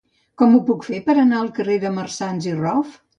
[0.41, 2.97] Com ho puc fer per anar al carrer de Marsans i Rof?